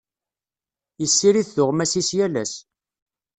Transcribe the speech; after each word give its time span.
Yessirid 1.01 1.47
tuɣmas-is 1.55 2.09
yal 2.17 2.35
ass. 2.43 2.53